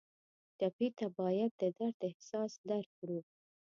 ټپي 0.57 0.87
ته 0.97 1.05
باید 1.17 1.51
د 1.61 1.61
درد 1.77 1.99
احساس 2.09 2.51
درکړو. 2.69 3.19